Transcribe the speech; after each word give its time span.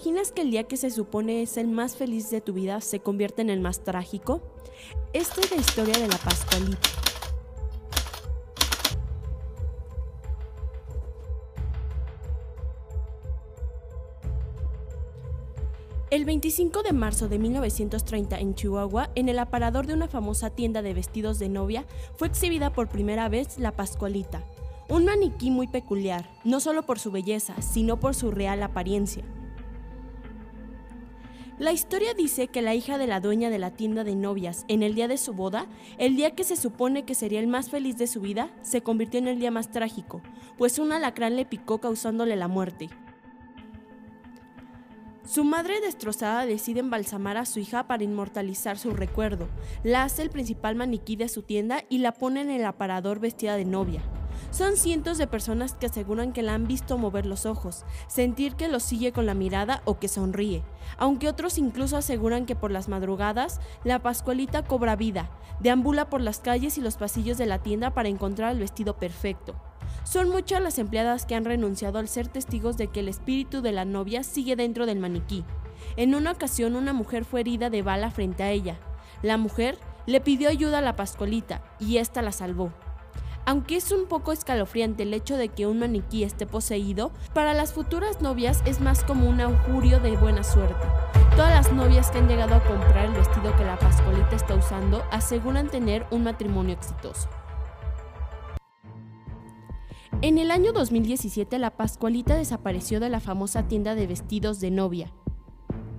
Imaginas 0.00 0.32
que 0.32 0.40
el 0.40 0.50
día 0.50 0.64
que 0.64 0.78
se 0.78 0.90
supone 0.90 1.42
es 1.42 1.58
el 1.58 1.68
más 1.68 1.94
feliz 1.94 2.30
de 2.30 2.40
tu 2.40 2.54
vida 2.54 2.80
se 2.80 3.00
convierte 3.00 3.42
en 3.42 3.50
el 3.50 3.60
más 3.60 3.84
trágico? 3.84 4.40
Esta 5.12 5.42
es 5.42 5.50
la 5.50 5.58
historia 5.58 5.92
de 5.92 6.08
la 6.08 6.16
Pascualita. 6.16 6.88
El 16.10 16.24
25 16.24 16.82
de 16.82 16.92
marzo 16.94 17.28
de 17.28 17.38
1930 17.38 18.38
en 18.38 18.54
Chihuahua, 18.54 19.10
en 19.14 19.28
el 19.28 19.38
aparador 19.38 19.86
de 19.86 19.92
una 19.92 20.08
famosa 20.08 20.48
tienda 20.48 20.80
de 20.80 20.94
vestidos 20.94 21.38
de 21.38 21.50
novia, 21.50 21.84
fue 22.16 22.26
exhibida 22.26 22.72
por 22.72 22.88
primera 22.88 23.28
vez 23.28 23.58
la 23.58 23.72
Pascualita, 23.72 24.42
un 24.88 25.04
maniquí 25.04 25.50
muy 25.50 25.66
peculiar, 25.66 26.30
no 26.42 26.60
solo 26.60 26.84
por 26.84 26.98
su 26.98 27.10
belleza, 27.10 27.60
sino 27.60 28.00
por 28.00 28.14
su 28.14 28.30
real 28.30 28.62
apariencia. 28.62 29.24
La 31.60 31.72
historia 31.72 32.14
dice 32.14 32.48
que 32.48 32.62
la 32.62 32.74
hija 32.74 32.96
de 32.96 33.06
la 33.06 33.20
dueña 33.20 33.50
de 33.50 33.58
la 33.58 33.70
tienda 33.70 34.02
de 34.02 34.16
novias, 34.16 34.64
en 34.68 34.82
el 34.82 34.94
día 34.94 35.08
de 35.08 35.18
su 35.18 35.34
boda, 35.34 35.66
el 35.98 36.16
día 36.16 36.34
que 36.34 36.42
se 36.42 36.56
supone 36.56 37.04
que 37.04 37.14
sería 37.14 37.38
el 37.38 37.48
más 37.48 37.68
feliz 37.68 37.98
de 37.98 38.06
su 38.06 38.22
vida, 38.22 38.48
se 38.62 38.80
convirtió 38.80 39.18
en 39.18 39.28
el 39.28 39.38
día 39.38 39.50
más 39.50 39.70
trágico, 39.70 40.22
pues 40.56 40.78
un 40.78 40.90
alacrán 40.90 41.36
le 41.36 41.44
picó 41.44 41.78
causándole 41.78 42.34
la 42.34 42.48
muerte. 42.48 42.88
Su 45.26 45.44
madre 45.44 45.82
destrozada 45.82 46.46
decide 46.46 46.80
embalsamar 46.80 47.36
a 47.36 47.44
su 47.44 47.60
hija 47.60 47.86
para 47.86 48.04
inmortalizar 48.04 48.78
su 48.78 48.92
recuerdo. 48.92 49.46
La 49.84 50.04
hace 50.04 50.22
el 50.22 50.30
principal 50.30 50.76
maniquí 50.76 51.14
de 51.16 51.28
su 51.28 51.42
tienda 51.42 51.84
y 51.90 51.98
la 51.98 52.12
pone 52.12 52.40
en 52.40 52.48
el 52.48 52.64
aparador 52.64 53.20
vestida 53.20 53.56
de 53.56 53.66
novia. 53.66 54.02
Son 54.50 54.76
cientos 54.76 55.16
de 55.16 55.28
personas 55.28 55.74
que 55.74 55.86
aseguran 55.86 56.32
que 56.32 56.42
la 56.42 56.54
han 56.54 56.66
visto 56.66 56.98
mover 56.98 57.24
los 57.24 57.46
ojos, 57.46 57.84
sentir 58.08 58.56
que 58.56 58.66
los 58.66 58.82
sigue 58.82 59.12
con 59.12 59.24
la 59.24 59.34
mirada 59.34 59.80
o 59.84 60.00
que 60.00 60.08
sonríe, 60.08 60.64
aunque 60.98 61.28
otros 61.28 61.56
incluso 61.56 61.96
aseguran 61.96 62.46
que 62.46 62.56
por 62.56 62.72
las 62.72 62.88
madrugadas 62.88 63.60
la 63.84 64.00
Pascualita 64.00 64.64
cobra 64.64 64.96
vida, 64.96 65.30
deambula 65.60 66.10
por 66.10 66.20
las 66.20 66.40
calles 66.40 66.78
y 66.78 66.80
los 66.80 66.96
pasillos 66.96 67.38
de 67.38 67.46
la 67.46 67.60
tienda 67.60 67.94
para 67.94 68.08
encontrar 68.08 68.50
el 68.50 68.58
vestido 68.58 68.96
perfecto. 68.96 69.54
Son 70.02 70.28
muchas 70.28 70.60
las 70.60 70.80
empleadas 70.80 71.26
que 71.26 71.36
han 71.36 71.44
renunciado 71.44 72.00
al 72.00 72.08
ser 72.08 72.26
testigos 72.26 72.76
de 72.76 72.88
que 72.88 73.00
el 73.00 73.08
espíritu 73.08 73.62
de 73.62 73.70
la 73.70 73.84
novia 73.84 74.24
sigue 74.24 74.56
dentro 74.56 74.84
del 74.84 74.98
maniquí. 74.98 75.44
En 75.96 76.16
una 76.16 76.32
ocasión 76.32 76.74
una 76.74 76.92
mujer 76.92 77.24
fue 77.24 77.40
herida 77.40 77.70
de 77.70 77.82
bala 77.82 78.10
frente 78.10 78.42
a 78.42 78.50
ella. 78.50 78.78
La 79.22 79.36
mujer 79.36 79.78
le 80.06 80.20
pidió 80.20 80.48
ayuda 80.48 80.78
a 80.78 80.82
la 80.82 80.96
Pascualita 80.96 81.62
y 81.78 81.98
ésta 81.98 82.20
la 82.20 82.32
salvó. 82.32 82.72
Aunque 83.46 83.76
es 83.76 83.90
un 83.90 84.06
poco 84.06 84.32
escalofriante 84.32 85.02
el 85.02 85.14
hecho 85.14 85.36
de 85.36 85.48
que 85.48 85.66
un 85.66 85.78
maniquí 85.78 86.24
esté 86.24 86.46
poseído, 86.46 87.10
para 87.34 87.54
las 87.54 87.72
futuras 87.72 88.20
novias 88.20 88.62
es 88.66 88.80
más 88.80 89.02
como 89.02 89.28
un 89.28 89.40
augurio 89.40 89.98
de 89.98 90.16
buena 90.16 90.44
suerte. 90.44 90.86
Todas 91.36 91.50
las 91.50 91.72
novias 91.72 92.10
que 92.10 92.18
han 92.18 92.28
llegado 92.28 92.54
a 92.54 92.64
comprar 92.64 93.06
el 93.06 93.12
vestido 93.12 93.56
que 93.56 93.64
la 93.64 93.78
Pascualita 93.78 94.36
está 94.36 94.54
usando 94.54 95.02
aseguran 95.10 95.68
tener 95.68 96.06
un 96.10 96.24
matrimonio 96.24 96.74
exitoso. 96.74 97.28
En 100.22 100.36
el 100.36 100.50
año 100.50 100.72
2017 100.72 101.58
la 101.58 101.70
Pascualita 101.70 102.34
desapareció 102.34 103.00
de 103.00 103.08
la 103.08 103.20
famosa 103.20 103.68
tienda 103.68 103.94
de 103.94 104.06
vestidos 104.06 104.60
de 104.60 104.70
novia. 104.70 105.12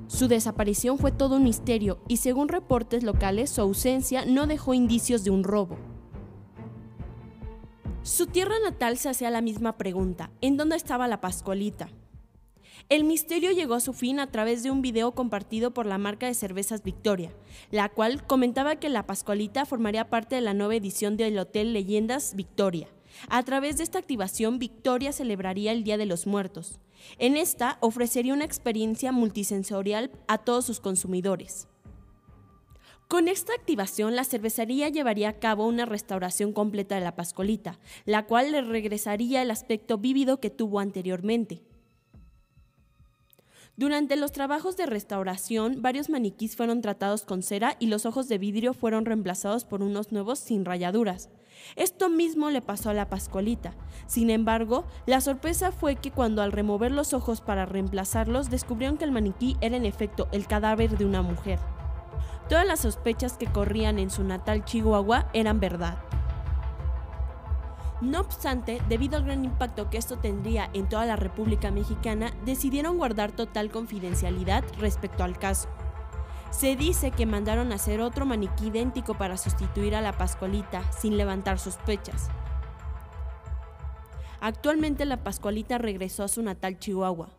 Su 0.05 0.27
desaparición 0.27 0.99
fue 0.99 1.11
todo 1.11 1.37
un 1.37 1.43
misterio 1.43 1.97
y 2.07 2.17
según 2.17 2.49
reportes 2.49 3.01
locales 3.03 3.49
su 3.49 3.61
ausencia 3.61 4.25
no 4.25 4.45
dejó 4.45 4.75
indicios 4.75 5.23
de 5.23 5.31
un 5.31 5.43
robo. 5.43 5.77
Su 8.03 8.25
tierra 8.25 8.55
natal 8.63 8.97
se 8.97 9.09
hacía 9.09 9.29
la 9.29 9.41
misma 9.41 9.77
pregunta, 9.77 10.31
¿en 10.41 10.57
dónde 10.57 10.75
estaba 10.75 11.07
la 11.07 11.21
Pascualita? 11.21 11.87
El 12.89 13.03
misterio 13.03 13.51
llegó 13.51 13.75
a 13.75 13.79
su 13.79 13.93
fin 13.93 14.19
a 14.19 14.31
través 14.31 14.63
de 14.63 14.71
un 14.71 14.81
video 14.81 15.11
compartido 15.11 15.71
por 15.71 15.85
la 15.85 15.99
marca 15.99 16.25
de 16.25 16.33
cervezas 16.33 16.81
Victoria, 16.81 17.31
la 17.69 17.89
cual 17.89 18.25
comentaba 18.25 18.77
que 18.77 18.89
la 18.89 19.05
Pascualita 19.05 19.67
formaría 19.67 20.09
parte 20.09 20.33
de 20.33 20.41
la 20.41 20.55
nueva 20.55 20.75
edición 20.75 21.15
del 21.15 21.37
Hotel 21.37 21.73
Leyendas 21.73 22.35
Victoria. 22.35 22.87
A 23.29 23.43
través 23.43 23.77
de 23.77 23.83
esta 23.83 23.99
activación, 23.99 24.57
Victoria 24.57 25.11
celebraría 25.11 25.71
el 25.71 25.83
Día 25.83 25.97
de 25.97 26.07
los 26.07 26.25
Muertos. 26.25 26.79
En 27.19 27.37
esta 27.37 27.77
ofrecería 27.81 28.33
una 28.33 28.45
experiencia 28.45 29.11
multisensorial 29.11 30.09
a 30.27 30.39
todos 30.39 30.65
sus 30.65 30.79
consumidores. 30.79 31.67
Con 33.11 33.27
esta 33.27 33.51
activación, 33.51 34.15
la 34.15 34.23
cervecería 34.23 34.87
llevaría 34.87 35.27
a 35.27 35.33
cabo 35.33 35.67
una 35.67 35.85
restauración 35.85 36.53
completa 36.53 36.95
de 36.95 37.01
la 37.01 37.13
Pascualita, 37.13 37.77
la 38.05 38.25
cual 38.25 38.53
le 38.53 38.61
regresaría 38.61 39.41
el 39.41 39.51
aspecto 39.51 39.97
vívido 39.97 40.39
que 40.39 40.49
tuvo 40.49 40.79
anteriormente. 40.79 41.61
Durante 43.75 44.15
los 44.15 44.31
trabajos 44.31 44.77
de 44.77 44.85
restauración, 44.85 45.81
varios 45.81 46.09
maniquís 46.09 46.55
fueron 46.55 46.79
tratados 46.79 47.23
con 47.23 47.43
cera 47.43 47.75
y 47.79 47.87
los 47.87 48.05
ojos 48.05 48.29
de 48.29 48.37
vidrio 48.37 48.73
fueron 48.73 49.03
reemplazados 49.03 49.65
por 49.65 49.83
unos 49.83 50.13
nuevos 50.13 50.39
sin 50.39 50.63
rayaduras. 50.63 51.29
Esto 51.75 52.07
mismo 52.07 52.49
le 52.49 52.61
pasó 52.61 52.91
a 52.91 52.93
la 52.93 53.09
Pascualita. 53.09 53.73
Sin 54.07 54.29
embargo, 54.29 54.85
la 55.05 55.19
sorpresa 55.19 55.73
fue 55.73 55.97
que 55.97 56.11
cuando 56.11 56.41
al 56.41 56.53
remover 56.53 56.93
los 56.93 57.13
ojos 57.13 57.41
para 57.41 57.65
reemplazarlos, 57.65 58.49
descubrieron 58.49 58.97
que 58.97 59.03
el 59.03 59.11
maniquí 59.11 59.57
era 59.59 59.75
en 59.75 59.85
efecto 59.85 60.29
el 60.31 60.47
cadáver 60.47 60.97
de 60.97 61.03
una 61.03 61.21
mujer. 61.21 61.59
Todas 62.51 62.67
las 62.67 62.81
sospechas 62.81 63.37
que 63.37 63.47
corrían 63.47 63.97
en 63.97 64.09
su 64.09 64.25
natal 64.25 64.65
Chihuahua 64.65 65.29
eran 65.31 65.61
verdad. 65.61 65.97
No 68.01 68.19
obstante, 68.19 68.81
debido 68.89 69.15
al 69.15 69.23
gran 69.23 69.45
impacto 69.45 69.89
que 69.89 69.97
esto 69.97 70.17
tendría 70.17 70.69
en 70.73 70.89
toda 70.89 71.05
la 71.05 71.15
República 71.15 71.71
Mexicana, 71.71 72.33
decidieron 72.43 72.97
guardar 72.97 73.31
total 73.31 73.71
confidencialidad 73.71 74.65
respecto 74.79 75.23
al 75.23 75.39
caso. 75.39 75.69
Se 76.49 76.75
dice 76.75 77.11
que 77.11 77.25
mandaron 77.25 77.71
hacer 77.71 78.01
otro 78.01 78.25
maniquí 78.25 78.67
idéntico 78.67 79.13
para 79.13 79.37
sustituir 79.37 79.95
a 79.95 80.01
la 80.01 80.17
Pascualita 80.17 80.83
sin 80.91 81.15
levantar 81.15 81.57
sospechas. 81.57 82.27
Actualmente 84.41 85.05
la 85.05 85.23
Pascualita 85.23 85.77
regresó 85.77 86.25
a 86.25 86.27
su 86.27 86.41
natal 86.43 86.79
Chihuahua. 86.79 87.29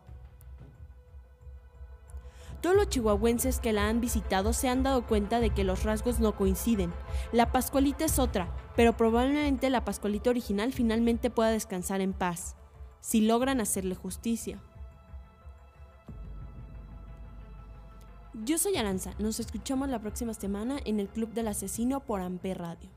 Todos 2.63 2.77
los 2.77 2.87
chihuahuenses 2.87 3.59
que 3.59 3.73
la 3.73 3.89
han 3.89 3.99
visitado 3.99 4.53
se 4.53 4.69
han 4.69 4.83
dado 4.83 5.05
cuenta 5.05 5.41
de 5.41 5.49
que 5.49 5.65
los 5.65 5.83
rasgos 5.83 6.21
no 6.21 6.37
coinciden. 6.37 6.93
La 7.33 7.51
Pascualita 7.51 8.05
es 8.05 8.19
otra, 8.19 8.55
pero 8.77 8.95
probablemente 8.95 9.69
la 9.69 9.83
Pascualita 9.83 10.29
original 10.29 10.71
finalmente 10.71 11.29
pueda 11.29 11.49
descansar 11.49 11.99
en 11.99 12.13
paz, 12.13 12.55
si 13.01 13.19
logran 13.19 13.59
hacerle 13.59 13.95
justicia. 13.95 14.63
Yo 18.45 18.57
soy 18.57 18.77
Aranza, 18.77 19.11
nos 19.19 19.41
escuchamos 19.41 19.89
la 19.89 19.99
próxima 19.99 20.33
semana 20.33 20.77
en 20.85 21.01
el 21.01 21.09
Club 21.09 21.33
del 21.33 21.49
Asesino 21.49 21.99
por 21.99 22.21
Amper 22.21 22.59
Radio. 22.59 22.89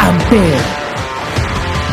Amper, 0.00 0.77